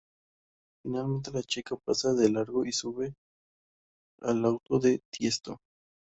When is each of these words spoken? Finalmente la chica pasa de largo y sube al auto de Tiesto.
Finalmente 0.83 1.29
la 1.29 1.43
chica 1.43 1.75
pasa 1.75 2.15
de 2.15 2.27
largo 2.31 2.65
y 2.65 2.71
sube 2.71 3.13
al 4.23 4.43
auto 4.45 4.79
de 4.79 4.99
Tiesto. 5.13 5.59